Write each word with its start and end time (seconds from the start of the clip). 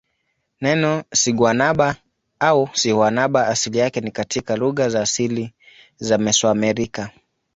Neno 0.61 1.03
siguanaba 1.13 1.95
au 2.39 2.69
sihuanaba 2.73 3.47
asili 3.47 3.77
yake 3.77 4.01
ni 4.01 4.11
katika 4.11 4.55
lugha 4.55 4.89
za 4.89 5.01
asili 5.01 5.53
za 5.97 6.17
Mesoamerica. 6.17 7.09